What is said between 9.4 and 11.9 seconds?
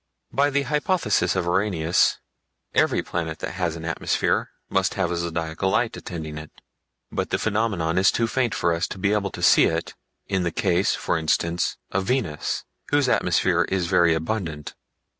see it in the case, for instance,